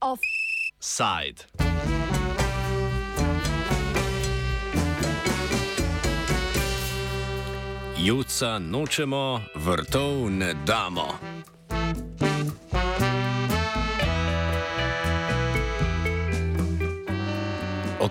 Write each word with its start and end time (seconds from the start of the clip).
Offside. 0.00 1.44
Juca 7.98 8.58
nočemo, 8.58 9.40
vrtov 9.54 10.30
ne 10.30 10.54
damo. 10.66 11.33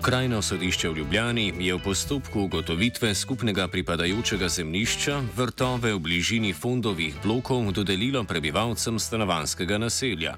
Okrajno 0.04 0.42
sodišče 0.42 0.88
v 0.88 0.96
Ljubljani 0.96 1.52
je 1.58 1.74
v 1.74 1.80
postopku 1.80 2.40
ugotovitve 2.40 3.14
skupnega 3.14 3.64
pripadajočega 3.68 4.48
zemljišča 4.48 5.22
vrtove 5.36 5.94
v 5.94 5.98
bližini 5.98 6.52
fondovih 6.52 7.14
blokov 7.22 7.72
dodelilo 7.72 8.24
prebivalcem 8.24 8.98
stanovanskega 8.98 9.78
naselja. 9.78 10.36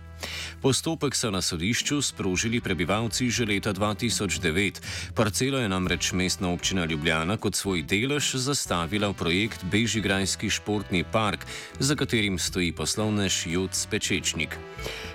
Postopek 0.62 1.14
so 1.14 1.30
na 1.30 1.42
sodišču 1.42 2.02
sprožili 2.02 2.60
prebivalci 2.60 3.30
že 3.30 3.46
leta 3.46 3.72
2009. 3.72 4.80
Parcelo 5.14 5.58
je 5.58 5.68
namreč 5.68 6.12
mestna 6.12 6.50
občina 6.50 6.84
Ljubljana 6.84 7.36
kot 7.36 7.54
svoj 7.54 7.82
delež 7.82 8.34
zastavila 8.34 9.08
v 9.08 9.14
projekt 9.14 9.64
Bežigrajski 9.64 10.50
športni 10.50 11.04
park, 11.04 11.46
za 11.78 11.94
katerim 11.94 12.38
stoji 12.38 12.72
poslovnež 12.72 13.46
Jud 13.46 13.74
Spečečnik. 13.74 14.58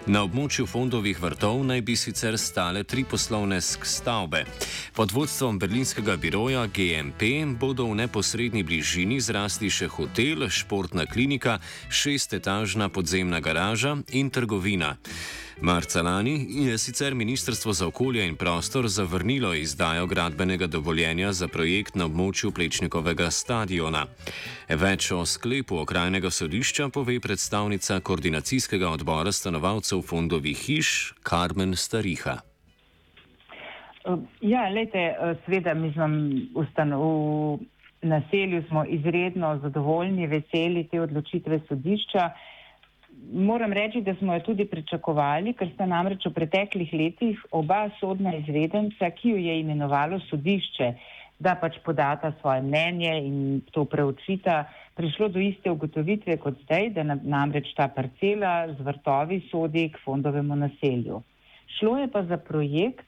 Na 0.09 0.23
območju 0.25 0.65
fondovih 0.65 1.19
vrtov 1.21 1.61
naj 1.61 1.81
bi 1.85 1.93
sicer 1.95 2.33
stale 2.41 2.81
tri 2.83 3.03
poslovne 3.05 3.59
stavbe. 3.61 4.45
Pod 4.97 5.11
vodstvom 5.13 5.59
berlinskega 5.61 6.15
biroja 6.17 6.65
GMP 6.67 7.45
bodo 7.59 7.85
v 7.85 7.99
neposrednji 8.01 8.63
bližini 8.65 9.21
zrasli 9.21 9.69
še 9.69 9.91
hotel, 9.93 10.49
športna 10.49 11.05
klinika, 11.05 11.59
šestetažna 11.89 12.89
podzemna 12.89 13.39
garaža 13.39 13.97
in 14.09 14.33
trgovina. 14.33 14.90
Marca 15.61 16.01
lani 16.01 16.45
je 16.49 16.77
sicer 16.77 17.15
Ministrstvo 17.15 17.73
za 17.73 17.87
okolje 17.87 18.27
in 18.27 18.35
prostor 18.35 18.87
zavrnilo 18.87 19.53
izdajo 19.53 20.07
gradbenega 20.07 20.67
dovoljenja 20.67 21.31
za 21.31 21.47
projekt 21.47 21.95
na 21.95 22.05
območju 22.05 22.51
Plečnikovega 22.51 23.31
stadiona. 23.31 24.05
Več 24.69 25.11
o 25.11 25.25
sklepu 25.25 25.77
okrajnega 25.77 26.29
sodišča 26.29 26.89
pove 26.89 27.19
predstavnica 27.19 27.99
koordinacijskega 27.99 28.89
odbora 28.89 29.31
stanovalcev 29.31 30.01
fondovih 30.01 30.57
hiš 30.57 31.13
Karmen 31.23 31.75
Stariha. 31.75 32.39
Ja, 34.41 34.69
lejte, 34.69 35.13
sveda 35.45 35.73
mi 35.73 35.93
smo 35.93 36.07
v 36.57 37.59
naselju 38.01 38.63
smo 38.67 38.85
izredno 38.85 39.59
zadovoljni, 39.61 40.27
veseli 40.27 40.87
te 40.91 41.01
odločitve 41.01 41.59
sodišča 41.67 42.29
moram 43.33 43.73
reči, 43.73 44.01
da 44.01 44.15
smo 44.15 44.33
jo 44.33 44.39
tudi 44.39 44.65
pričakovali, 44.65 45.53
ker 45.53 45.69
sta 45.73 45.85
namreč 45.85 46.25
v 46.25 46.33
preteklih 46.33 46.93
letih 46.93 47.41
oba 47.51 47.89
sodna 47.99 48.33
izvedenca, 48.35 49.09
ki 49.09 49.35
jo 49.35 49.41
je 49.41 49.59
imenovalo 49.59 50.19
sodišče, 50.29 50.93
da 51.41 51.55
pač 51.57 51.79
podata 51.85 52.33
svoje 52.41 52.61
mnenje 52.61 53.13
in 53.25 53.37
to 53.73 53.85
preučita, 53.85 54.65
prišlo 54.95 55.31
do 55.33 55.41
iste 55.41 55.71
ugotovitve 55.71 56.37
kot 56.37 56.59
zdaj, 56.65 56.89
da 56.97 57.03
namreč 57.15 57.71
ta 57.77 57.87
parcela 57.87 58.67
z 58.73 58.85
vrtovi 58.85 59.41
sodi 59.49 59.87
k 59.89 60.01
fondovemu 60.05 60.55
naselju. 60.55 61.21
Šlo 61.79 61.97
je 61.97 62.07
pa 62.11 62.23
za 62.29 62.37
projekt 62.37 63.07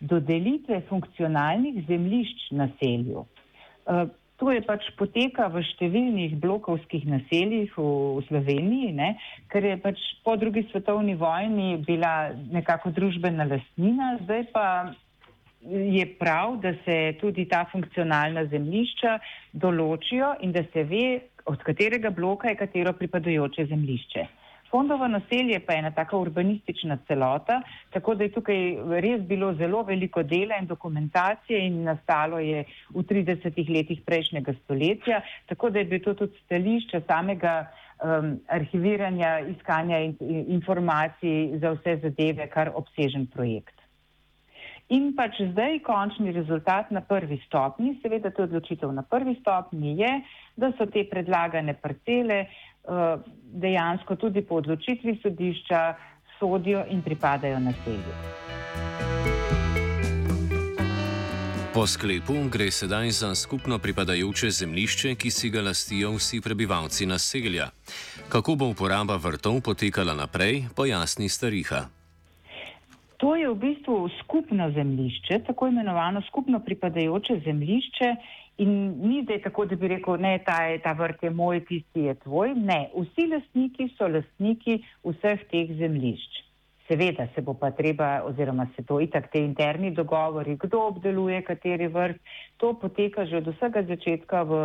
dodelitve 0.00 0.82
funkcionalnih 0.88 1.84
zemlišč 1.88 2.50
naselju. 2.50 3.24
To 4.40 4.48
je 4.48 4.62
pač 4.64 4.86
poteka 4.96 5.50
v 5.52 5.60
številnih 5.60 6.38
blokovskih 6.40 7.04
naseljih 7.04 7.74
v, 7.76 7.84
v 8.16 8.24
Sloveniji, 8.24 8.94
ne, 8.96 9.10
ker 9.52 9.66
je 9.68 9.76
pač 9.76 10.00
po 10.24 10.32
drugi 10.40 10.64
svetovni 10.70 11.12
vojni 11.20 11.76
bila 11.84 12.32
nekako 12.48 12.88
družbena 12.96 13.44
lastnina, 13.44 14.16
zdaj 14.24 14.46
pa 14.54 14.66
je 15.60 16.06
prav, 16.16 16.56
da 16.64 16.72
se 16.86 16.96
tudi 17.20 17.44
ta 17.44 17.66
funkcionalna 17.68 18.46
zemlišča 18.48 19.18
določijo 19.52 20.32
in 20.40 20.56
da 20.56 20.64
se 20.72 20.88
ve, 20.88 21.20
od 21.44 21.60
katerega 21.60 22.08
bloka 22.10 22.48
je 22.48 22.56
katero 22.56 22.96
pripadajoče 22.96 23.68
zemlišče. 23.68 24.24
Fondovo 24.70 25.08
naselje 25.08 25.60
pa 25.66 25.72
je 25.72 25.78
ena 25.78 25.90
taka 25.90 26.16
urbanistična 26.16 26.98
celota, 27.06 27.62
tako 27.90 28.14
da 28.14 28.24
je 28.24 28.32
tukaj 28.32 28.60
res 29.02 29.22
bilo 29.26 29.52
zelo 29.54 29.82
veliko 29.82 30.22
dela 30.22 30.60
in 30.60 30.66
dokumentacije 30.66 31.64
in 31.66 31.82
nastalo 31.82 32.38
je 32.38 32.64
v 32.94 33.02
30 33.02 33.74
letih 33.74 34.02
prejšnjega 34.06 34.54
stoletja, 34.64 35.22
tako 35.46 35.70
da 35.70 35.78
je 35.78 35.84
bilo 35.84 36.04
to 36.04 36.14
tudi 36.14 36.38
stališče 36.44 37.02
samega 37.06 37.66
um, 37.66 38.38
arhiviranja, 38.48 39.38
iskanja 39.56 39.98
in, 39.98 40.16
informacij 40.46 41.58
za 41.58 41.74
vse 41.74 41.98
zadeve, 42.06 42.46
kar 42.46 42.70
obsežen 42.74 43.26
projekt. 43.26 43.74
In 44.90 45.12
pač 45.14 45.36
zdaj 45.52 45.78
končni 45.86 46.32
rezultat 46.34 46.90
na 46.90 47.00
prvi 47.00 47.38
stopni, 47.46 47.92
seveda 48.02 48.30
to 48.34 48.42
odločitev 48.42 48.90
na 48.92 49.02
prvi 49.02 49.36
stopni 49.38 49.94
je, 50.00 50.10
da 50.56 50.72
so 50.78 50.86
te 50.90 51.04
predlagane 51.06 51.76
parcele 51.78 52.40
Eh, 52.42 52.69
dejansko 53.52 54.16
tudi 54.16 54.42
po 54.42 54.54
odločitvi 54.54 55.18
sodišča 55.22 55.94
sodijo 56.38 56.84
in 56.90 57.02
pripadajo 57.02 57.58
naselju. 57.60 58.14
Po 61.74 61.86
sklepu 61.86 62.34
gre 62.50 62.70
sedaj 62.70 63.10
za 63.10 63.34
skupno 63.34 63.78
pripadajoče 63.78 64.50
zemljišče, 64.50 65.14
ki 65.14 65.30
si 65.30 65.50
ga 65.50 65.62
lastijo 65.62 66.10
vsi 66.16 66.40
prebivalci 66.40 67.06
naselja. 67.06 67.68
Kako 68.28 68.54
bo 68.54 68.66
uporaba 68.74 69.16
vrtov 69.16 69.60
potekala 69.60 70.14
naprej, 70.14 70.64
pojasni 70.76 71.28
Stariha. 71.28 71.86
To 73.16 73.36
je 73.36 73.48
v 73.48 73.54
bistvu 73.54 74.08
skupno 74.18 74.70
zemljišče, 74.70 75.38
tako 75.46 75.68
imenovano 75.68 76.22
skupno 76.26 76.60
pripadajoče 76.60 77.40
zemljišče, 77.44 78.08
In 78.58 78.72
ni 79.08 79.22
zdaj 79.22 79.40
tako, 79.46 79.64
da 79.64 79.76
bi 79.76 79.88
rekel, 79.88 80.18
ne, 80.20 80.34
ta, 80.44 80.58
ta 80.84 80.92
vrt 80.92 81.22
je 81.22 81.30
moj, 81.30 81.62
tisti 81.68 82.06
je 82.10 82.14
tvoj. 82.24 82.54
Ne, 82.58 82.90
vsi 82.92 83.26
lastniki 83.30 83.88
so 83.96 84.08
lastniki 84.08 84.80
vseh 85.06 85.46
teh 85.52 85.72
zemljišč. 85.78 86.42
Seveda 86.90 87.28
se 87.34 87.42
bo 87.46 87.54
pa 87.54 87.70
treba, 87.70 88.22
oziroma 88.26 88.66
se 88.76 88.82
to 88.82 88.98
itak 89.00 89.30
te 89.32 89.40
interni 89.40 89.92
dogovori, 89.94 90.56
kdo 90.58 90.82
obdeluje 90.88 91.42
kateri 91.46 91.86
vrt, 91.86 92.18
to 92.58 92.74
poteka 92.74 93.24
že 93.24 93.38
od 93.38 93.52
vsega 93.54 93.84
začetka 93.86 94.42
v 94.42 94.62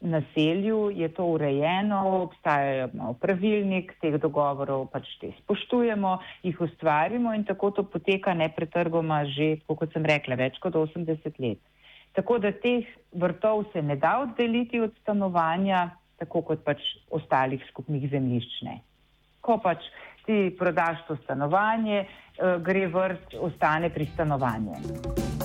naselju, 0.00 0.90
je 0.90 1.08
to 1.08 1.24
urejeno, 1.24 2.00
obstajajo 2.24 3.14
pravilnik, 3.20 3.92
teh 4.00 4.16
dogovorov 4.20 4.88
pač 4.92 5.08
te 5.20 5.32
spoštujemo, 5.42 6.16
jih 6.42 6.60
ustvarimo 6.60 7.34
in 7.36 7.44
tako 7.44 7.70
to 7.70 7.84
poteka 7.84 8.34
nepretrgoma 8.34 9.24
že, 9.28 9.60
kot 9.68 9.92
sem 9.92 10.04
rekla, 10.04 10.40
več 10.40 10.58
kot 10.58 10.74
80 10.74 11.38
let. 11.38 11.60
Tako 12.20 12.36
da 12.38 12.50
teh 12.52 12.84
vrtov 13.16 13.64
se 13.72 13.80
ne 13.82 13.96
da 13.96 14.18
oddeliti 14.20 14.80
od 14.80 14.92
stanovanja, 15.00 15.88
tako 16.20 16.42
kot 16.42 16.64
pač 16.64 16.82
ostalih 17.10 17.64
skupnih 17.70 18.04
zemljišč. 18.12 18.60
Ne. 18.68 18.80
Ko 19.40 19.56
pač 19.64 19.88
ti 20.26 20.50
prodaš 20.58 21.00
to 21.08 21.16
stanovanje, 21.24 22.04
eh, 22.04 22.58
gre 22.60 22.86
vrt, 22.92 23.40
ostane 23.40 23.88
pri 23.88 24.10
stanovanju. 24.12 25.39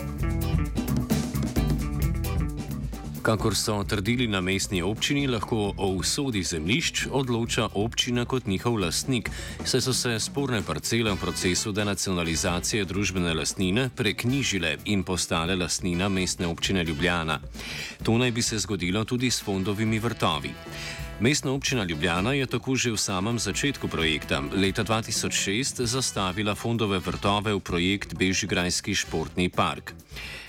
Kakor 3.25 3.55
so 3.55 3.83
trdili 3.83 4.27
na 4.27 4.41
mestni 4.41 4.81
občini, 4.81 5.27
lahko 5.27 5.73
o 5.77 5.87
usodi 5.87 6.43
zemljišč 6.43 7.07
odloča 7.11 7.67
občina 7.73 8.25
kot 8.25 8.45
njihov 8.45 8.75
lastnik, 8.77 9.31
saj 9.65 9.81
so 9.81 9.93
se 9.93 10.19
sporne 10.19 10.61
parcele 10.61 11.09
v 11.11 11.17
procesu 11.17 11.71
denacionalizacije 11.71 12.85
družbene 12.85 13.33
lastnine 13.33 13.89
preknjižile 13.95 14.77
in 14.85 15.03
postale 15.03 15.55
lastnina 15.55 16.09
mestne 16.09 16.47
občine 16.47 16.83
Ljubljana. 16.83 17.39
To 18.03 18.17
naj 18.17 18.31
bi 18.31 18.41
se 18.41 18.59
zgodilo 18.59 19.03
tudi 19.03 19.31
s 19.31 19.41
fondovimi 19.41 19.99
vrtovi. 19.99 20.53
Mestna 21.19 21.51
občina 21.51 21.83
Ljubljana 21.83 22.33
je 22.33 22.45
tako 22.45 22.75
že 22.75 22.91
v 22.91 22.97
samem 22.97 23.39
začetku 23.39 23.87
projekta 23.87 24.43
leta 24.51 24.83
2006 24.83 25.85
zastavila 25.87 26.55
fondove 26.55 26.99
vrtove 26.99 27.55
v 27.55 27.59
projekt 27.59 28.13
Bežigrajski 28.19 28.95
športni 28.95 29.47
park. 29.49 29.95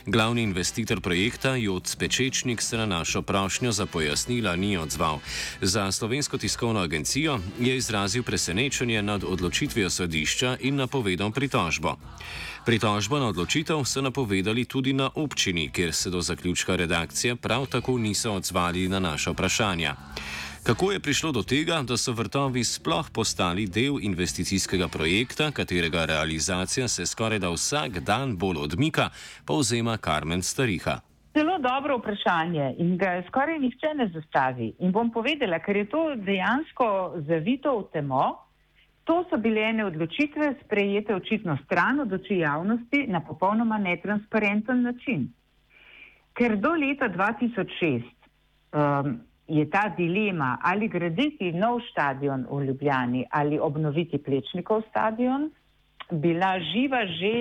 Glavni 0.07 0.43
investitor 0.43 1.01
projekta 1.01 1.55
Jod 1.55 1.87
Spečečnik 1.87 2.63
se 2.63 2.77
na 2.77 2.87
našo 2.87 3.23
prošnjo 3.23 3.73
za 3.73 3.87
pojasnila 3.87 4.57
ni 4.57 4.79
odzval. 4.79 5.19
Za 5.63 5.93
slovensko 5.93 6.39
tiskovno 6.39 6.81
agencijo 6.81 7.39
je 7.61 7.77
izrazil 7.77 8.23
presenečenje 8.23 9.03
nad 9.03 9.25
odločitvijo 9.25 9.91
sodišča 9.91 10.57
in 10.61 10.77
napovedal 10.77 11.31
pritožbo. 11.31 11.95
Pritožbo 12.67 13.19
na 13.19 13.29
odločitev 13.29 13.85
so 13.85 14.03
napovedali 14.03 14.65
tudi 14.65 14.93
na 14.93 15.11
občini, 15.15 15.71
kjer 15.71 15.95
se 15.95 16.11
do 16.11 16.21
zaključka 16.21 16.77
redakcije 16.77 17.37
prav 17.37 17.67
tako 17.67 17.99
niso 17.99 18.33
odzvali 18.33 18.89
na 18.89 18.99
naše 18.99 19.31
vprašanja. 19.31 19.95
Kako 20.67 20.93
je 20.93 21.01
prišlo 21.01 21.33
do 21.33 21.43
tega, 21.43 21.83
da 21.89 21.97
so 21.97 22.13
vrtovi 22.13 22.65
sploh 22.65 23.07
postali 23.15 23.67
del 23.67 24.01
investicijskega 24.03 24.89
projekta, 24.89 25.51
katerega 25.51 26.05
realizacija 26.05 26.89
se 26.89 27.07
skoraj 27.07 27.39
da 27.39 27.51
vsak 27.51 27.99
dan 27.99 28.37
bolj 28.37 28.59
odmika, 28.59 29.11
povzema 29.47 29.97
Karmen 29.97 30.43
Stariha. 30.43 30.97
zelo 31.35 31.59
dobro 31.59 31.99
vprašanje 31.99 32.75
in 32.79 32.99
ga 32.99 33.23
skoraj 33.29 33.59
nihče 33.59 33.95
ne 33.95 34.09
zastavi. 34.09 34.73
In 34.79 34.93
bom 34.93 35.13
povedala, 35.13 35.59
ker 35.59 35.77
je 35.77 35.85
to 35.85 36.03
dejansko 36.17 37.15
zavito 37.29 37.79
v 37.79 37.85
temo, 37.93 38.25
to 39.05 39.25
so 39.31 39.37
bile 39.37 39.61
ene 39.71 39.85
odločitve 39.85 40.55
sprejete 40.65 41.15
očitno 41.15 41.59
stran 41.65 42.01
od 42.01 42.13
oči 42.13 42.39
javnosti 42.43 43.05
na 43.07 43.21
popolnoma 43.21 43.79
netransparenten 43.79 44.83
način. 44.83 45.29
Ker 46.35 46.57
do 46.57 46.75
leta 46.75 47.09
2006 47.09 48.03
um, 48.73 49.21
je 49.49 49.65
ta 49.71 49.89
dilema, 49.97 50.59
ali 50.63 50.89
graditi 50.89 51.53
nov 51.53 51.81
stadion 51.91 52.47
v 52.51 52.65
Ljubljani 52.65 53.27
ali 53.31 53.59
obnoviti 53.59 54.19
Plečnikov 54.19 54.83
stadion, 54.91 55.51
bila 56.11 56.59
živa 56.73 57.07
že 57.07 57.35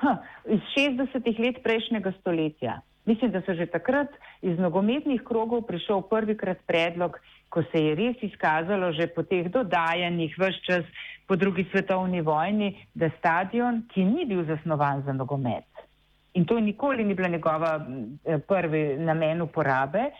ha, 0.00 0.16
iz 0.48 0.60
60-ih 0.76 1.38
let 1.38 1.62
prejšnjega 1.62 2.12
stoletja. 2.20 2.80
Mislim, 3.04 3.30
da 3.30 3.40
so 3.42 3.54
že 3.54 3.66
takrat 3.66 4.08
iz 4.42 4.58
nogometnih 4.58 5.22
krogov 5.24 5.62
prišel 5.66 6.02
prvikrat 6.08 6.60
predlog, 6.66 7.16
ko 7.48 7.62
se 7.72 7.84
je 7.84 7.94
res 7.94 8.16
izkazalo 8.22 8.92
že 8.92 9.08
po 9.14 9.22
teh 9.22 9.48
dodajanjih 9.48 10.36
vse 10.38 10.60
čas 10.66 10.84
po 11.26 11.36
drugi 11.36 11.64
svetovni 11.70 12.20
vojni, 12.20 12.74
da 12.94 13.10
stadion, 13.18 13.84
ki 13.92 14.04
ni 14.04 14.26
bil 14.26 14.44
zasnovan 14.44 15.02
za 15.02 15.12
nogomet 15.12 15.70
in 16.34 16.44
to 16.44 16.60
nikoli 16.60 17.04
ni 17.04 17.14
bila 17.14 17.28
njegova 17.28 17.86
prvi 18.48 18.96
namen 18.96 19.42
uporabe, 19.42 20.10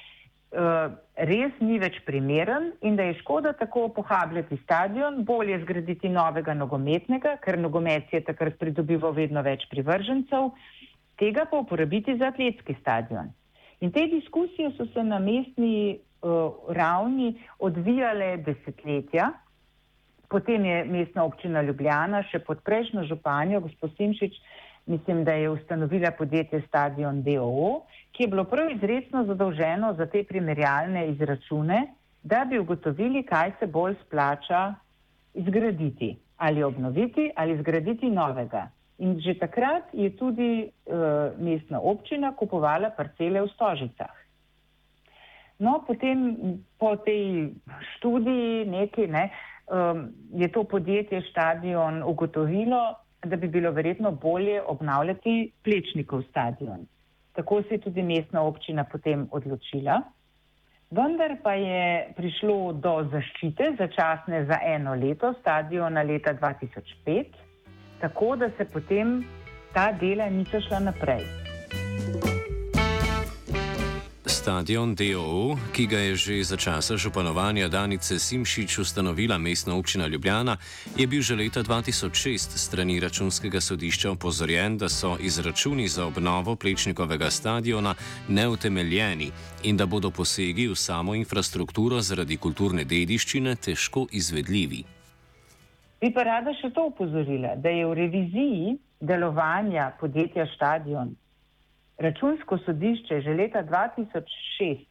res 0.51 1.59
ni 1.63 1.79
več 1.79 2.01
primeren 2.03 2.73
in 2.83 2.97
da 2.99 3.05
je 3.07 3.21
škoda 3.21 3.53
tako 3.55 3.89
pohabljati 3.95 4.59
stadion, 4.65 5.23
bolje 5.25 5.61
zgraditi 5.63 6.09
novega 6.11 6.55
nogometnega, 6.59 7.37
ker 7.45 7.59
nogomet 7.59 8.11
je 8.11 8.25
takrat 8.27 8.59
pridobival 8.59 9.15
vedno 9.15 9.45
več 9.47 9.69
privržencev 9.71 10.51
tega 11.21 11.45
pa 11.51 11.61
uporabiti 11.61 12.17
za 12.17 12.33
atletski 12.33 12.75
stadion. 12.81 13.29
In 13.81 13.93
te 13.93 14.07
diskusije 14.07 14.73
so 14.77 14.87
se 14.95 15.05
na 15.05 15.19
mestni 15.19 15.99
uh, 15.99 16.53
ravni 16.77 17.35
odvijale 17.59 18.37
desetletja. 18.47 19.31
Potem 20.29 20.65
je 20.65 20.85
mestna 20.85 21.25
občina 21.25 21.63
Ljubljana 21.67 22.23
še 22.31 22.39
pod 22.47 22.61
prejšnjo 22.65 23.05
županjo, 23.11 23.61
gospod 23.67 23.97
Simšič, 23.97 24.37
mislim, 24.91 25.25
da 25.25 25.33
je 25.33 25.51
ustanovila 25.51 26.11
podjetje 26.11 26.63
Stadion 26.69 27.23
DOO, 27.23 27.83
ki 28.13 28.23
je 28.23 28.29
bilo 28.29 28.45
prav 28.45 28.71
izredno 28.71 29.25
zadolženo 29.25 29.95
za 29.95 30.07
te 30.07 30.25
primerjalne 30.25 31.09
izračune, 31.09 31.87
da 32.23 32.45
bi 32.49 32.59
ugotovili, 32.59 33.23
kaj 33.23 33.53
se 33.59 33.67
bolj 33.67 33.95
splača 34.07 34.75
izgraditi 35.35 36.17
ali 36.37 36.63
obnoviti 36.63 37.31
ali 37.37 37.59
zgraditi 37.59 38.11
novega. 38.11 38.69
In 38.99 39.21
že 39.21 39.35
takrat 39.39 39.85
je 39.93 40.11
tudi 40.17 40.69
uh, 40.87 40.95
mestna 41.39 41.81
občina 41.81 42.33
kupovala 42.37 42.91
parcele 42.91 43.41
v 43.41 43.49
Stožicah. 43.55 44.17
No, 45.59 45.85
potem 45.87 46.37
po 46.79 46.97
tej 46.97 47.53
študiji 47.97 48.65
neki, 48.67 49.07
ne, 49.07 49.31
um, 49.69 50.09
je 50.33 50.49
to 50.49 50.65
podjetje 50.65 51.23
stadion 51.31 52.03
ugotovilo, 52.03 52.97
da 53.23 53.37
bi 53.37 53.49
bilo 53.49 53.71
verjetno 53.71 54.11
bolje 54.11 54.63
obnavljati 54.63 55.53
Plečnikov 55.65 56.23
stadion. 56.23 56.87
Tako 57.33 57.63
se 57.63 57.75
je 57.75 57.81
tudi 57.81 58.03
mestna 58.03 58.43
občina 58.43 58.85
potem 58.85 59.29
odločila. 59.31 60.03
Vendar 60.91 61.37
pa 61.43 61.55
je 61.55 62.13
prišlo 62.17 62.73
do 62.73 63.09
zaščite 63.13 63.75
začasne 63.79 64.45
za 64.45 64.59
eno 64.65 64.95
leto 64.95 65.35
stadiona 65.41 66.03
leta 66.03 66.35
2005 66.35 67.25
tako 68.01 68.37
da 68.37 68.51
se 68.57 68.65
potem 68.65 69.25
ta 69.75 69.93
dela 69.93 70.31
niso 70.31 70.61
šla 70.61 70.79
naprej. 70.79 71.50
Stadion 74.41 74.95
DOO, 74.95 75.59
ki 75.77 75.85
ga 75.87 75.99
je 76.01 76.15
že 76.17 76.35
za 76.45 76.57
časa 76.57 76.97
županovanja 76.97 77.69
Danice 77.69 78.17
Simšič 78.17 78.79
ustanovila 78.79 79.37
mestna 79.39 79.77
občina 79.77 80.07
Ljubljana, 80.09 80.57
je 80.97 81.05
bil 81.07 81.21
že 81.21 81.37
leta 81.37 81.61
2006 81.61 82.57
strani 82.57 82.97
računskega 83.01 83.61
sodišča 83.61 84.11
opozorjen, 84.17 84.79
da 84.81 84.89
so 84.89 85.21
izračuni 85.21 85.89
za 85.89 86.07
obnovo 86.07 86.57
plečnikovega 86.57 87.31
stadiona 87.31 87.95
neutemeljeni 88.29 89.31
in 89.69 89.77
da 89.77 89.87
bodo 89.87 90.11
posegi 90.11 90.73
v 90.73 90.75
samo 90.75 91.15
infrastrukturo 91.15 92.01
zaradi 92.01 92.41
kulturne 92.41 92.85
dediščine 92.85 93.57
težko 93.61 94.07
izvedljivi. 94.09 94.85
Bi 96.01 96.09
pa 96.17 96.23
rada 96.25 96.57
še 96.57 96.73
to 96.73 96.89
upozorila, 96.89 97.61
da 97.61 97.69
je 97.69 97.85
v 97.85 97.93
reviziji 97.93 98.79
delovanja 99.01 99.93
podjetja 100.01 100.49
Stadion 100.57 101.20
računsko 102.01 102.59
sodišče 102.65 103.21
že 103.21 103.35
leta 103.35 103.63
2006 103.63 104.87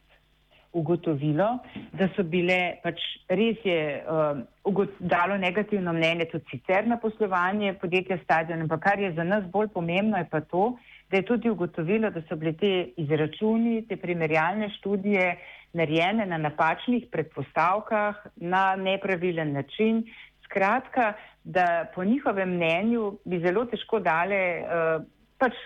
ugotovilo, 0.72 1.48
da 1.92 2.06
so 2.14 2.22
bile 2.22 2.78
pač 2.84 3.00
res 3.28 3.58
je 3.66 3.80
uh, 4.06 4.84
dalo 5.00 5.38
negativno 5.42 5.92
mnenje 5.92 6.28
tudi 6.30 6.46
sicer 6.52 6.86
na 6.86 7.00
poslovanje 7.02 7.74
podjetja 7.82 8.20
Stadion, 8.22 8.62
ampak 8.62 8.84
kar 8.84 9.02
je 9.02 9.12
za 9.16 9.24
nas 9.26 9.44
bolj 9.50 9.72
pomembno 9.74 10.18
je 10.18 10.28
pa 10.30 10.40
to, 10.40 10.76
da 11.10 11.18
je 11.18 11.26
tudi 11.26 11.50
ugotovilo, 11.50 12.10
da 12.14 12.22
so 12.28 12.38
bile 12.38 12.52
te 12.52 12.72
izračuni, 13.02 13.82
te 13.88 13.96
primerjalne 13.96 14.70
študije 14.78 15.36
narejene 15.72 16.26
na 16.26 16.38
napačnih 16.38 17.08
predpostavkah, 17.10 18.26
na 18.36 18.76
nepravilen 18.76 19.52
način, 19.52 20.04
Skratka, 20.50 21.12
da 21.44 21.86
po 21.94 22.04
njihovem 22.04 22.56
mnenju 22.56 23.18
bi 23.24 23.38
zelo 23.38 23.64
težko 23.70 24.00
dale, 24.02 24.40
uh, 24.62 25.04
pač 25.40 25.56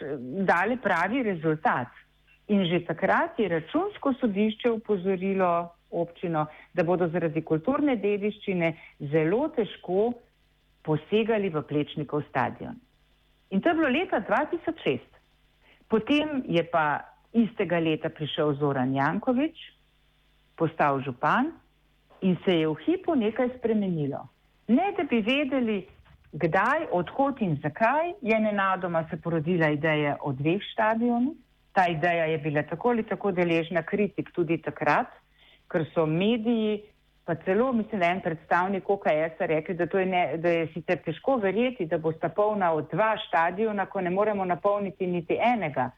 dale 0.46 0.78
pravi 0.78 1.22
rezultat. 1.26 1.90
In 2.48 2.66
že 2.68 2.84
takrat 2.84 3.38
je 3.40 3.48
računsko 3.48 4.12
sodišče 4.20 4.70
upozorilo 4.70 5.74
občino, 5.90 6.46
da 6.74 6.84
bodo 6.84 7.08
zaradi 7.08 7.42
kulturne 7.42 7.96
dediščine 7.96 8.72
zelo 9.12 9.48
težko 9.56 10.12
posegali 10.84 11.48
v 11.48 11.62
Plečnikov 11.64 12.26
stadion. 12.28 12.76
In 13.50 13.62
to 13.62 13.70
je 13.70 13.78
bilo 13.78 13.88
leta 13.88 14.20
2006. 14.20 15.00
Potem 15.88 16.42
je 16.48 16.64
pa 16.66 17.00
istega 17.32 17.78
leta 17.78 18.10
prišel 18.10 18.54
Zoran 18.58 18.94
Jankovič, 18.94 19.56
postal 20.58 21.00
župan 21.02 21.52
in 22.22 22.36
se 22.44 22.60
je 22.60 22.68
v 22.68 22.76
hipu 22.86 23.14
nekaj 23.14 23.56
spremenilo. 23.58 24.22
Ne 24.68 24.92
da 24.96 25.04
bi 25.04 25.20
vedeli, 25.20 25.84
kdaj, 26.34 26.86
odkot 26.90 27.40
in 27.40 27.56
zakaj 27.62 28.12
je 28.22 28.40
nenadoma 28.40 29.04
se 29.10 29.16
porodila 29.16 29.68
ideja 29.70 30.16
o 30.20 30.32
dveh 30.32 30.62
stadionih. 30.72 31.36
Ta 31.72 31.86
ideja 31.90 32.24
je 32.24 32.38
bila 32.38 32.62
tako 32.62 32.88
ali 32.88 33.02
tako 33.02 33.32
deležna 33.32 33.82
kritik 33.82 34.30
tudi 34.34 34.58
takrat, 34.62 35.10
ker 35.70 35.86
so 35.94 36.06
mediji, 36.06 36.82
pa 37.24 37.34
celo 37.34 37.72
mislim, 37.72 38.00
da 38.00 38.06
en 38.06 38.20
predstavnik 38.20 38.90
OKS-a 38.90 39.46
rekli, 39.46 39.74
da, 39.74 39.98
je 39.98 40.06
ne, 40.06 40.36
da 40.36 40.48
je 40.48 40.66
sicer 40.74 41.02
težko 41.04 41.36
verjeti, 41.36 41.86
da 41.86 41.98
bosta 41.98 42.28
polna 42.28 42.72
od 42.72 42.88
dva 42.92 43.16
stadiona, 43.28 43.86
ko 43.86 44.00
ne 44.00 44.10
moremo 44.10 44.44
napolniti 44.44 45.06
niti 45.06 45.38
enega. 45.54 45.90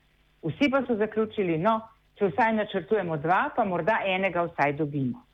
Vsi 0.42 0.70
pa 0.70 0.82
so 0.86 0.96
zaključili, 0.96 1.58
no, 1.58 1.80
če 2.16 2.30
vsaj 2.30 2.52
načrtujemo 2.56 3.16
dva, 3.16 3.50
pa 3.56 3.64
morda 3.64 4.00
enega 4.06 4.46
vsaj 4.48 4.72
dobimo. 4.72 5.25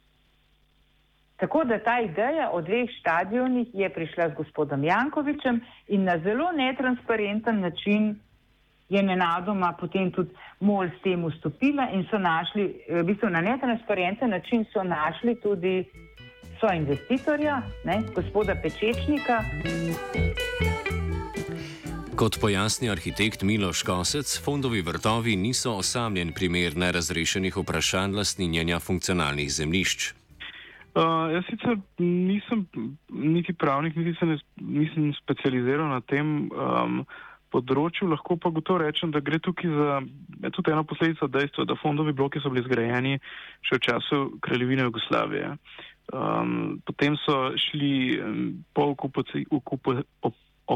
Tako 1.42 1.64
da 1.64 1.78
ta 1.78 2.00
ideja 2.00 2.50
o 2.52 2.60
dveh 2.62 2.90
stadionih 3.00 3.68
je 3.74 3.88
prišla 3.90 4.28
z 4.28 4.34
gospodom 4.34 4.84
Jankovičem 4.84 5.60
in 5.88 6.04
na 6.04 6.18
zelo 6.18 6.52
netransparenten 6.52 7.60
način 7.60 8.14
je 8.88 9.02
nenadoma 9.02 9.72
potem 9.80 10.12
tudi 10.12 10.30
MOL 10.60 10.86
s 10.86 11.02
tem 11.02 11.24
vstopila 11.26 11.88
in 11.92 12.06
so 12.10 12.18
našli, 12.18 12.84
v 12.88 13.02
bistvu 13.02 13.30
na 13.30 13.40
netransparenten 13.40 14.30
način 14.30 14.64
so 14.72 14.84
našli 14.84 15.34
tudi 15.42 15.84
so 16.60 16.70
investitorja, 16.74 17.62
ne, 17.84 18.02
gospoda 18.14 18.54
Pečečnika. 18.62 19.42
Kot 22.16 22.38
pojasni 22.40 22.90
arhitekt 22.90 23.42
Miloš 23.42 23.82
Kosec, 23.82 24.38
fondovi 24.44 24.82
vrtovi 24.82 25.36
niso 25.36 25.74
osamljen 25.74 26.32
primer 26.32 26.76
nerazrešenih 26.76 27.56
vprašanj 27.56 28.14
lastninjenja 28.14 28.78
funkcionalnih 28.78 29.52
zemljišč. 29.52 30.21
Uh, 30.92 31.30
jaz 31.32 31.46
sicer 31.48 31.78
nisem 31.98 32.66
niti 33.08 33.54
pravnik, 33.56 33.96
niti 33.96 34.12
se 34.18 34.26
ne, 34.28 34.36
nisem 34.60 35.12
specializiral 35.16 35.88
na 35.88 36.02
tem 36.04 36.50
um, 36.52 36.98
področju, 37.52 38.10
lahko 38.10 38.36
pa 38.40 38.52
gotovo 38.52 38.82
rečem, 38.82 39.12
da 39.12 39.22
gre 39.24 39.38
tukaj 39.40 39.72
za 39.72 39.96
tudi 40.52 40.72
eno 40.72 40.84
posledico 40.84 41.28
dejstva, 41.32 41.64
da 41.68 41.78
fondovi 41.80 42.12
bloki 42.16 42.42
so 42.44 42.52
bili 42.52 42.64
zgrajeni 42.66 43.16
še 43.64 43.78
v 43.78 43.84
času 43.88 44.20
kraljevine 44.44 44.84
Jugoslavije. 44.88 45.54
Um, 46.12 46.82
potem 46.84 47.16
so 47.24 47.38
šli 47.70 48.20
um, 48.20 48.44
po 48.76 48.92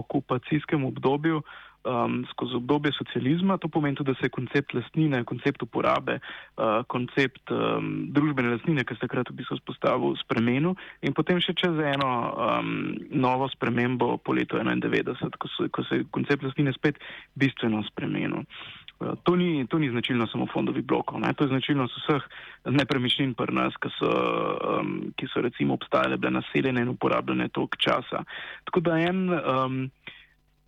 okupacijskem 0.01 0.85
obdobju 0.85 1.43
um, 1.87 2.25
skozi 2.31 2.57
obdobje 2.59 2.93
socializma. 2.93 3.59
To 3.63 3.69
pomeni 3.69 3.97
tudi, 3.97 4.13
da 4.13 4.19
se 4.19 4.27
je 4.27 4.35
koncept 4.35 4.75
lastnine, 4.75 5.25
koncept 5.25 5.63
uporabe, 5.63 6.19
uh, 6.19 6.83
koncept 6.87 7.51
um, 7.51 8.09
družbene 8.13 8.57
lastnine, 8.57 8.85
ki 8.85 8.97
se 8.97 9.07
takrat 9.07 9.31
v 9.31 9.39
bistvu 9.41 9.61
spostavil, 9.63 10.17
spremenil 10.25 10.75
in 11.07 11.15
potem 11.17 11.41
še 11.43 11.55
čez 11.57 11.79
eno 11.95 12.11
um, 12.33 12.73
novo 13.15 13.49
spremembo 13.55 14.17
po 14.19 14.35
letu 14.37 14.59
1991, 14.59 15.39
ko, 15.39 15.53
so, 15.55 15.71
ko 15.71 15.87
se 15.87 16.03
je 16.03 16.09
koncept 16.11 16.45
lastnine 16.47 16.75
spet 16.77 17.01
bistveno 17.39 17.85
spremenil. 17.91 18.43
To 18.97 19.37
ni, 19.37 19.67
to 19.69 19.79
ni 19.79 19.91
značilno 19.91 20.27
samo 20.27 20.47
fondovih 20.49 20.85
blokov, 20.85 21.21
ne? 21.21 21.35
to 21.37 21.45
je 21.45 21.49
značilnost 21.49 21.99
vseh 22.01 22.23
nepremičnin 22.65 23.35
pri 23.37 23.53
nas, 23.53 23.77
ki 23.77 23.91
so, 23.93 24.09
um, 24.09 25.13
ki 25.21 25.29
so 25.29 25.43
recimo 25.45 25.77
obstajale, 25.77 26.17
bile 26.17 26.39
naseljene 26.39 26.81
in 26.81 26.95
uporabljene 26.95 27.51
toliko 27.53 27.77
časa. 27.77 28.25
Tako 28.65 28.81
da 28.81 28.97
en, 29.05 29.21
um, 29.37 29.77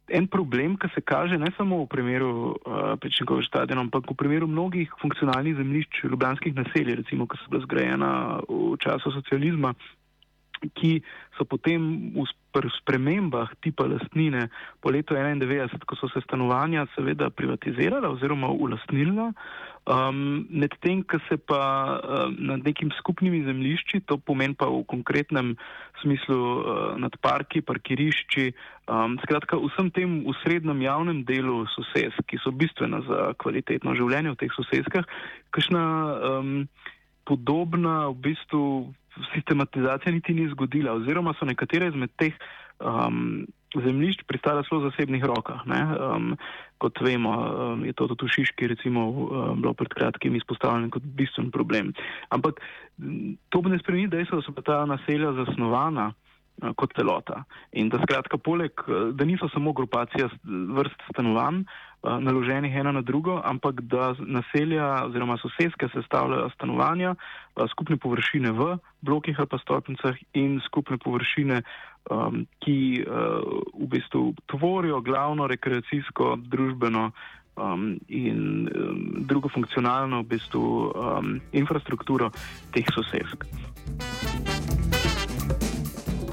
en 0.09 0.27
problem, 0.27 0.77
ki 0.81 0.89
se 0.95 1.01
kaže 1.01 1.39
ne 1.39 1.51
samo 1.57 1.83
v 1.83 1.89
primeru 1.93 2.31
uh, 2.55 2.97
Pečnikovega 3.01 3.47
stadiona, 3.47 3.85
ampak 3.87 4.09
v 4.11 4.17
primeru 4.17 4.49
mnogih 4.49 4.91
funkcionalnih 5.01 5.57
zemljišč 5.57 6.05
ljubljanskih 6.05 6.55
naselij, 6.57 7.01
recimo, 7.03 7.27
ki 7.29 7.41
so 7.41 7.53
bila 7.53 7.65
zgrajena 7.67 8.11
v 8.49 8.77
času 8.83 9.13
socializma, 9.13 9.75
ki 10.75 11.03
so 11.39 11.47
potem 11.47 12.13
v 12.17 12.27
spremembah 12.83 13.55
tipa 13.63 13.87
lastnine 13.87 14.49
po 14.83 14.91
letu 14.91 15.15
1991, 15.15 15.87
ko 15.87 15.95
so 15.95 16.09
se 16.11 16.21
stanovanja 16.27 16.87
seveda 16.97 17.31
privatizirala 17.31 18.11
oziroma 18.11 18.51
ulastnila, 18.51 19.31
um, 19.87 20.47
medtem, 20.51 21.05
ko 21.07 21.21
se 21.29 21.39
pa 21.39 21.63
um, 22.03 22.35
nad 22.51 22.65
nekim 22.67 22.91
skupnimi 22.99 23.45
zemljišči, 23.47 24.03
to 24.11 24.19
pomeni 24.19 24.59
pa 24.59 24.67
v 24.67 24.83
konkretnem 24.91 25.55
smislu 26.03 26.35
uh, 26.37 26.61
nad 26.99 27.15
parki, 27.23 27.63
parkirišči, 27.63 28.53
um, 28.91 29.19
skratka 29.23 29.61
vsem 29.63 29.93
tem 29.95 30.21
v 30.27 30.35
srednjem 30.43 30.83
javnem 30.83 31.23
delu 31.29 31.63
sosedsk, 31.77 32.27
ki 32.27 32.43
so 32.43 32.51
bistvena 32.51 33.05
za 33.07 33.33
kvalitetno 33.39 33.95
življenje 33.95 34.35
v 34.35 34.41
teh 34.43 34.53
sosedskah, 34.59 35.07
kakšna 35.55 35.85
um, 35.85 36.55
podobna 37.29 38.09
v 38.09 38.33
bistvu 38.33 38.65
sistematizacija 39.35 40.13
niti 40.13 40.35
ni 40.35 40.49
zgodila, 40.53 40.97
oziroma 40.99 41.35
so 41.39 41.47
nekatere 41.47 41.89
izmed 41.89 42.11
teh 42.17 42.35
um, 42.81 43.47
zemljišč 43.75 44.25
pristala 44.27 44.63
zelo 44.67 44.81
v 44.81 44.91
zasebnih 44.91 45.25
rokah. 45.25 45.65
Um, 45.67 46.37
kot 46.79 47.01
vemo, 47.05 47.33
um, 47.35 47.85
je 47.85 47.93
to 47.93 48.09
tudi 48.09 48.27
v 48.27 48.35
Šiški 48.37 48.71
recimo, 48.75 49.09
um, 49.11 49.63
bilo 49.63 49.75
pred 49.75 49.93
kratkim 49.95 50.37
izpostavljeno 50.37 50.91
kot 50.95 51.03
bistven 51.03 51.51
problem. 51.51 51.93
Ampak 52.31 52.63
to 53.49 53.63
ne 53.67 53.79
spremeni 53.79 54.09
dejstvo, 54.09 54.41
da 54.41 54.47
so 54.47 54.55
pa 54.57 54.63
ta 54.63 54.85
naselja 54.87 55.35
zasnovana. 55.43 56.13
Uh, 56.59 56.73
kot 56.75 56.91
celota. 56.97 57.45
In 57.79 57.87
da 57.87 58.01
skratka, 58.03 58.35
poleg, 58.39 58.73
uh, 58.89 59.13
da 59.15 59.25
niso 59.25 59.47
samo 59.53 59.71
grupacija 59.73 60.27
vrst 60.75 61.05
stanovanj, 61.13 61.63
naloženih 62.03 62.77
ena 62.79 62.93
na 62.95 63.01
drugo, 63.03 63.41
ampak 63.45 63.81
da 63.91 64.13
naselja 64.19 65.05
oziroma 65.09 65.35
sosedske 65.43 65.89
sestavljajo 65.91 66.51
stanovanja, 66.55 67.15
skupne 67.71 67.97
površine 67.99 68.53
v 68.55 68.77
blokih 69.03 69.35
ali 69.39 69.51
pa 69.51 69.59
stolpnicah 69.59 70.15
in 70.39 70.61
skupne 70.67 70.99
površine, 71.03 71.59
um, 72.11 72.45
ki 72.63 73.03
v 73.03 73.89
bistvu 73.91 74.35
tvorijo 74.47 75.01
glavno 75.01 75.51
rekreacijsko, 75.51 76.37
družbeno 76.47 77.11
um, 77.59 77.99
in 78.09 78.69
um, 78.71 79.27
drugo 79.27 79.49
funkcionalno 79.49 80.23
v 80.23 80.31
bistvu, 80.37 80.93
um, 80.95 81.41
infrastrukturo 81.53 82.31
teh 82.73 82.87
sosedsk. 82.95 83.47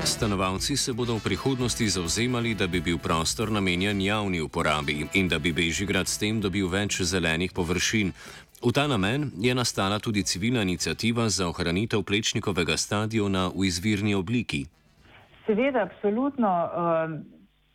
Stanovalci 0.05 0.77
se 0.77 0.93
bodo 0.93 1.17
v 1.17 1.23
prihodnosti 1.23 1.89
zauzemali, 1.89 2.53
da 2.53 2.67
bi 2.67 2.77
bil 2.81 2.97
prostor 3.01 3.51
namenjen 3.51 4.01
javni 4.01 4.41
uporabi 4.41 5.07
in 5.13 5.27
da 5.27 5.39
bi 5.39 5.53
Bežigrad 5.53 6.05
s 6.07 6.21
tem 6.21 6.37
dobil 6.41 6.69
več 6.69 7.01
zelenih 7.01 7.49
površin. 7.49 8.13
V 8.61 8.69
ta 8.69 8.85
namen 8.87 9.33
je 9.41 9.55
nastala 9.55 9.97
tudi 9.99 10.21
civilna 10.23 10.61
inicijativa 10.61 11.25
za 11.29 11.49
ohranitev 11.49 12.05
Plečnikovega 12.05 12.77
stadiona 12.77 13.49
v 13.49 13.65
izvirni 13.65 14.13
obliki. 14.13 14.65
Seveda, 15.49 15.89
absolutno. 15.89 16.53
Ehm, 16.53 17.25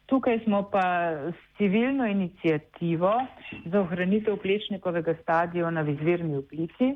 tukaj 0.06 0.38
smo 0.46 0.62
pa 0.70 1.10
s 1.34 1.40
civilno 1.58 2.06
inicijativo 2.06 3.26
za 3.66 3.80
ohranitev 3.80 4.38
Plečnikovega 4.38 5.18
stadiona 5.22 5.82
v 5.82 5.98
izvirni 5.98 6.36
obliki. 6.38 6.94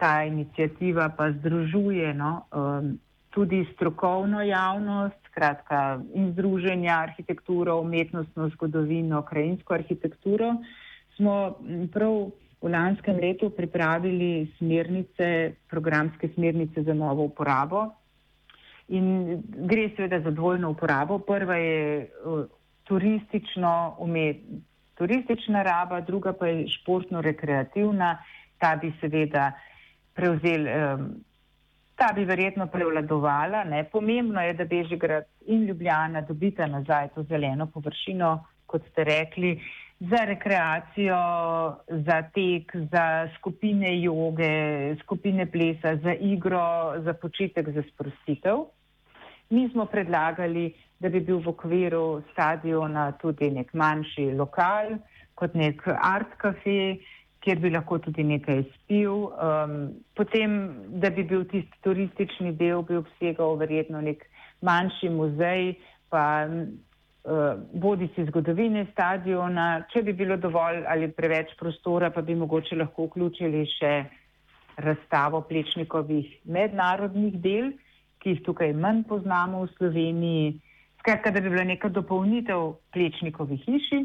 Ta 0.00 0.24
inicijativa 0.24 1.12
pa 1.12 1.32
združuje 1.32 2.14
no, 2.14 2.48
ehm, 2.48 2.96
tudi 3.30 3.66
strokovno 3.74 4.42
javnost, 4.42 5.16
skratka 5.30 6.00
in 6.14 6.32
združenja 6.32 6.98
arhitekturo, 6.98 7.78
umetnostno 7.80 8.48
zgodovino, 8.48 9.22
krajinsko 9.22 9.74
arhitekturo, 9.74 10.54
smo 11.16 11.56
prav 11.92 12.30
v 12.60 12.68
lanskem 12.68 13.16
letu 13.16 13.50
pripravili 13.50 14.50
smernice, 14.58 15.52
programske 15.70 16.28
smernice 16.34 16.82
za 16.82 16.94
novo 16.94 17.24
uporabo. 17.30 17.86
In 18.88 19.38
gre 19.70 19.88
seveda 19.96 20.20
za 20.20 20.30
dvojno 20.30 20.70
uporabo. 20.70 21.18
Prva 21.18 21.56
je 21.56 22.10
turistično 22.84 23.96
umet, 23.98 24.36
turistična 24.98 25.62
raba, 25.62 26.00
druga 26.00 26.32
pa 26.32 26.46
je 26.46 26.66
športno-rekreativna. 26.68 28.18
Ta 28.58 28.76
bi 28.76 28.92
seveda 29.00 29.52
prevzel 30.14 30.66
um, 30.66 31.06
ta 32.00 32.12
bi 32.16 32.24
verjetno 32.24 32.66
prevladovala. 32.72 33.64
Ne. 33.64 33.84
Pomembno 33.84 34.40
je, 34.40 34.54
da 34.56 34.64
Bežigrad 34.64 35.26
in 35.46 35.66
Ljubljana 35.68 36.22
dobita 36.24 36.66
nazaj 36.66 37.10
to 37.14 37.22
zeleno 37.28 37.66
površino, 37.66 38.30
kot 38.66 38.86
ste 38.88 39.04
rekli, 39.04 39.58
za 40.00 40.24
rekreacijo, 40.24 41.18
za 42.06 42.22
tek, 42.34 42.72
za 42.92 43.28
skupine 43.36 43.92
joge, 44.00 44.96
skupine 45.02 45.44
plesa, 45.46 45.96
za 45.96 46.14
igro, 46.14 46.94
za 47.04 47.12
počitek, 47.12 47.68
za 47.68 47.82
sprostitev. 47.92 48.64
Mi 49.50 49.68
smo 49.68 49.84
predlagali, 49.84 50.70
da 51.00 51.08
bi 51.08 51.20
bil 51.20 51.42
v 51.44 51.52
okviru 51.52 52.22
stadiona 52.32 53.10
tudi 53.20 53.50
nek 53.50 53.74
manjši 53.74 54.30
lokal, 54.38 54.96
kot 55.34 55.52
nek 55.54 55.84
art 56.00 56.32
cafe, 56.40 56.96
kjer 57.44 57.60
bi 57.60 57.70
lahko 57.72 57.98
tudi 58.04 58.24
nekaj 58.26 58.62
spil. 58.74 59.30
Um, 59.32 59.76
potem, 60.16 60.58
da 61.02 61.10
bi 61.10 61.24
bil 61.24 61.46
tisti 61.48 61.82
turistični 61.84 62.52
del, 62.56 62.84
bi 62.84 63.00
obsegal 63.00 63.56
verjetno 63.60 64.02
nek 64.04 64.26
manjši 64.66 65.08
muzej, 65.14 65.74
pa 66.12 66.24
uh, 66.46 67.60
bodi 67.72 68.10
si 68.14 68.26
zgodovine 68.28 68.86
stadiona. 68.92 69.86
Če 69.92 70.04
bi 70.08 70.16
bilo 70.16 70.36
dovolj 70.40 70.84
ali 70.88 71.10
preveč 71.16 71.56
prostora, 71.60 72.12
pa 72.12 72.22
bi 72.22 72.36
mogoče 72.36 72.76
lahko 72.76 73.08
vključili 73.08 73.64
še 73.78 73.94
razstavo 74.80 75.42
plečnikovih 75.48 76.28
mednarodnih 76.44 77.40
del, 77.40 77.72
ki 78.20 78.34
jih 78.34 78.44
tukaj 78.44 78.72
manj 78.76 79.06
poznamo 79.08 79.64
v 79.64 79.72
Sloveniji. 79.78 80.48
Skratka, 81.00 81.32
da 81.32 81.40
bi 81.40 81.48
bila 81.48 81.64
neka 81.64 81.88
dopolnitev 81.88 82.74
plečnikovih 82.92 83.60
hiši. 83.64 84.00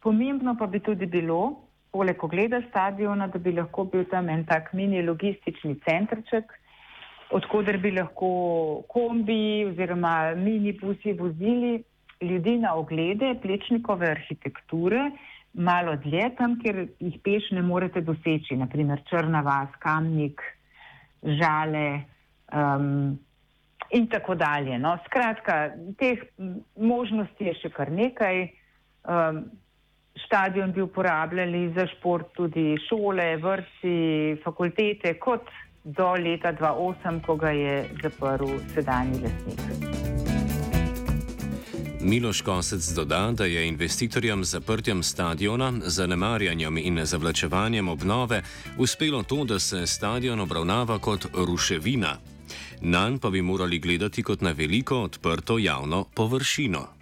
Pomembno 0.00 0.54
pa 0.56 0.66
bi 0.66 0.80
tudi 0.80 1.06
bilo, 1.06 1.67
poleg 1.92 2.24
ogleda 2.24 2.60
stadiona, 2.68 3.28
da 3.32 3.38
bi 3.38 3.52
lahko 3.56 3.84
bil 3.92 4.04
tam 4.10 4.28
en 4.28 4.44
tak 4.46 4.72
mini 4.72 5.02
logistični 5.02 5.78
centrček, 5.86 6.52
odkuder 7.30 7.78
bi 7.82 7.92
lahko 7.96 8.30
kombi 8.88 9.66
oziroma 9.68 10.34
mini 10.36 10.72
busi 10.72 11.12
vozili 11.12 11.78
ljudi 12.20 12.56
na 12.58 12.74
oglede 12.74 13.34
plečnikove 13.42 14.10
arhitekture, 14.10 15.10
malo 15.54 15.96
dlje 15.96 16.30
tam, 16.38 16.58
kjer 16.62 16.84
jih 17.00 17.18
peš 17.24 17.52
ne 17.56 17.62
morete 17.62 18.00
doseči, 18.00 18.56
naprimer 18.56 19.02
Črna 19.08 19.40
vas, 19.46 19.70
Kamnik, 19.82 20.42
Žale. 21.22 21.88
Um, 22.52 23.18
In 23.90 24.06
tako 24.12 24.34
dalje. 24.34 24.78
No. 24.78 24.98
Skratka, 25.06 25.70
teh 25.96 26.20
možnosti 26.76 27.44
je 27.44 27.54
še 27.56 27.70
kar 27.72 27.88
nekaj. 27.88 28.42
Um, 29.08 29.46
stadion 30.26 30.72
bi 30.72 30.80
uporabljali 30.80 31.72
za 31.74 31.86
šport 31.86 32.26
tudi 32.32 32.76
šole, 32.88 33.36
vrsti, 33.36 34.36
fakultete, 34.44 35.14
kot 35.14 35.50
do 35.84 36.12
leta 36.12 36.52
2008, 36.52 37.20
ko 37.26 37.36
ga 37.36 37.50
je 37.50 37.84
zaprl 38.02 38.46
sedanji 38.74 39.20
lastnik. 39.22 39.60
Miloš 42.00 42.40
Kosec 42.40 42.88
doda, 42.94 43.30
da 43.32 43.44
je 43.44 43.68
investitorjem 43.68 44.44
z 44.44 44.50
zaprtjem 44.50 45.02
stadiona, 45.02 45.72
zanemarjanjem 45.84 46.78
in 46.78 47.00
zavlačevanjem 47.04 47.88
obnove 47.88 48.42
uspelo 48.78 49.22
to, 49.22 49.44
da 49.44 49.58
se 49.58 49.86
stadion 49.86 50.40
obravnava 50.40 50.98
kot 50.98 51.26
ruševina. 51.34 52.16
Nan 52.80 53.18
pa 53.18 53.30
bi 53.30 53.42
morali 53.42 53.78
gledati 53.78 54.22
kot 54.22 54.40
na 54.40 54.52
veliko 54.52 55.02
odprto 55.02 55.58
javno 55.58 56.04
površino 56.14 56.97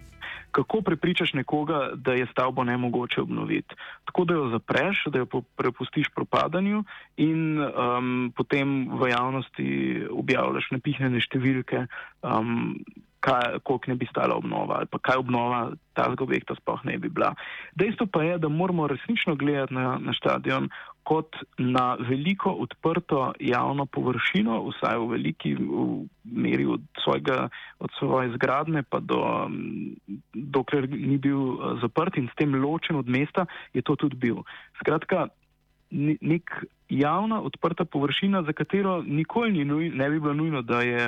kako 0.57 0.81
prepričaš 0.81 1.33
nekoga, 1.33 1.89
da 1.93 2.13
je 2.17 2.25
stavbo 2.31 2.63
ne 2.63 2.77
mogoče 2.77 3.21
obnoviti. 3.21 3.75
Tako 4.05 4.25
da 4.25 4.33
jo 4.33 4.49
zapreš, 4.49 5.03
da 5.13 5.19
jo 5.19 5.41
prepustiš 5.55 6.09
propadanju 6.15 6.83
in 7.17 7.61
um, 7.61 8.33
potem 8.35 8.89
v 8.99 9.09
javnosti 9.09 9.67
objavljaš 10.11 10.71
nepihnjene 10.71 11.21
številke, 11.21 11.85
um, 12.25 12.73
koliko 13.21 13.91
ne 13.91 13.95
bi 13.95 14.07
stala 14.09 14.35
obnova 14.37 14.77
ali 14.77 14.89
pa 14.89 14.99
kaj 15.01 15.17
obnova 15.19 15.61
tega 15.97 16.23
objekta 16.23 16.55
sploh 16.55 16.81
ne 16.85 16.97
bi 16.97 17.09
bila. 17.09 17.33
Dejstvo 17.75 18.07
pa 18.07 18.23
je, 18.23 18.37
da 18.37 18.49
moramo 18.49 18.87
resnično 18.87 19.35
gledati 19.35 19.73
na, 19.73 19.97
na 20.01 20.13
stadion 20.13 20.69
kot 21.07 21.37
na 21.57 21.95
veliko 22.09 22.51
odprto 22.51 23.31
javno 23.39 23.85
površino, 23.85 24.59
vsaj 24.67 24.97
v 24.99 25.07
veliki 25.13 25.53
v 25.55 25.85
meri 26.27 26.65
od, 26.67 26.83
svojega, 27.03 27.47
od 27.79 27.91
svoje 27.99 28.33
zgradne 28.35 28.83
pa 28.83 28.99
do, 28.99 29.21
dokler 30.33 30.89
ni 30.91 31.15
bil 31.17 31.55
zaprt 31.81 32.19
in 32.19 32.27
s 32.27 32.35
tem 32.35 32.55
ločen 32.59 32.99
od 32.99 33.07
mesta, 33.07 33.47
je 33.73 33.81
to 33.81 33.95
tudi 33.95 34.19
bil. 34.19 34.43
Skratka, 34.81 35.29
nek 35.91 36.51
javna 36.91 37.39
odprta 37.41 37.85
površina, 37.85 38.43
za 38.43 38.51
katero 38.51 38.99
nikoli 39.01 39.51
ni 39.51 39.65
nuj, 39.65 39.89
ne 39.89 40.09
bi 40.09 40.19
bilo 40.19 40.33
nujno, 40.33 40.61
da 40.61 40.81
je. 40.83 41.07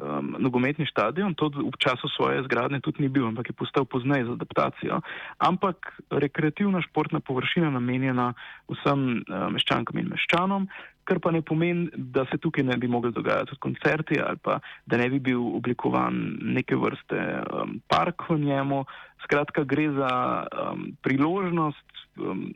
Um, 0.00 0.32
nogometni 0.40 0.86
stadion, 0.88 1.34
to 1.36 1.50
v 1.52 1.76
času 1.76 2.08
svoje 2.16 2.40
zgradne 2.48 2.80
tudi 2.80 3.04
ni 3.04 3.12
bil, 3.12 3.28
ampak 3.28 3.52
je 3.52 3.58
postal 3.58 3.84
pozneje 3.84 4.24
z 4.24 4.32
adaptacijo. 4.32 5.04
Ampak 5.36 5.76
rekreativna 6.08 6.80
športna 6.80 7.20
površina 7.20 7.68
namenjena 7.68 8.32
vsem 8.72 9.20
um, 9.20 9.52
meščankam 9.52 10.00
in 10.00 10.08
meščanom, 10.08 10.64
kar 11.04 11.20
pa 11.20 11.34
ne 11.36 11.44
pomeni, 11.44 11.92
da 11.92 12.24
se 12.32 12.40
tukaj 12.40 12.64
ne 12.64 12.78
bi 12.80 12.88
mogli 12.88 13.12
dogajati 13.12 13.60
koncerti 13.60 14.16
ali 14.24 14.40
pa 14.40 14.56
da 14.88 14.96
ne 14.96 15.10
bi 15.12 15.20
bil 15.20 15.42
oblikovan 15.60 16.16
neke 16.40 16.80
vrste 16.80 17.20
um, 17.44 17.76
park 17.84 18.24
v 18.30 18.38
njemu. 18.40 18.86
Skratka, 19.28 19.68
gre 19.68 19.90
za 20.00 20.12
um, 20.48 20.96
priložnost 21.04 22.16
um, 22.16 22.48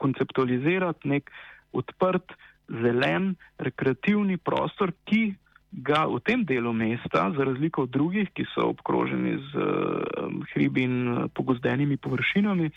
konceptualizirati 0.00 1.12
nek 1.12 1.28
odprt, 1.76 2.32
zelen, 2.72 3.34
rekreativni 3.60 4.40
prostor, 4.40 4.96
ki 5.04 5.34
ga 5.72 6.04
v 6.06 6.20
tem 6.20 6.44
delu 6.44 6.72
mesta, 6.72 7.32
za 7.36 7.44
razliko 7.44 7.82
od 7.82 7.90
drugih, 7.90 8.28
ki 8.36 8.44
so 8.54 8.68
obkroženi 8.74 9.38
z 9.40 9.56
um, 9.56 10.42
hribi 10.52 10.84
in 10.84 10.96
uh, 11.08 11.24
pogozdenimi 11.34 11.96
površinami, 11.96 12.70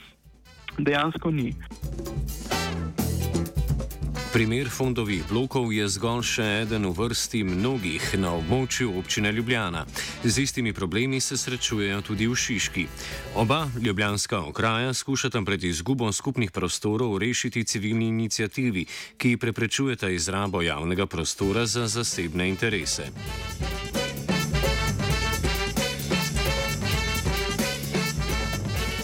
dejansko 0.79 1.31
ni. 1.31 1.51
Primer 4.36 4.68
fondovih 4.68 5.24
blokov 5.32 5.72
je 5.72 5.86
zgolj 5.88 6.25
še 6.27 6.46
eden 6.68 6.84
v 6.84 6.92
vrsti 6.92 7.46
mnogih 7.48 8.04
na 8.20 8.34
območju 8.36 8.92
občine 9.00 9.32
Ljubljana. 9.32 9.86
Z 10.27 10.44
istimi 10.44 10.74
problemi 10.75 11.22
se 11.24 11.38
srečujejo 11.39 12.01
tudi 12.04 12.27
v 12.27 12.36
Šiški. 12.36 12.84
Oba 13.39 13.72
ljubljanska 13.80 14.42
okraja 14.44 14.92
skušata 14.92 15.39
pred 15.48 15.63
izgubo 15.63 16.12
skupnih 16.12 16.51
prostorov 16.51 17.15
rešiti 17.15 17.63
civilni 17.63 18.12
inicijativi, 18.12 18.84
ki 19.15 19.38
preprečujeta 19.39 20.12
izrabo 20.12 20.60
javnega 20.60 21.08
prostora 21.08 21.63
za 21.63 21.88
zasebne 21.88 22.50
interese. 22.51 23.08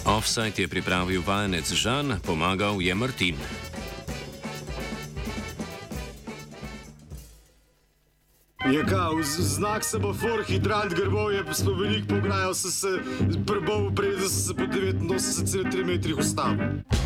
Offside 0.04 0.60
je 0.60 0.68
pripravil 0.68 1.24
vajenec 1.24 1.72
Žan, 1.72 2.20
pomagal 2.20 2.84
je 2.84 2.94
Martin. 2.94 3.61
Je 8.70 8.84
kao, 8.84 9.22
znak 9.22 9.84
semafor, 9.84 10.44
hidrant, 10.46 10.94
grbovje, 10.94 11.44
smo 11.52 11.72
veliko 11.72 12.06
pograjali, 12.08 12.54
sem 12.54 12.70
se 12.70 12.88
prebal, 13.46 13.90
preden 13.94 14.20
sem 14.20 14.28
se 14.28 14.54
po 14.54 14.62
89,3 14.62 15.86
metrih 15.86 16.18
ustavil. 16.18 16.92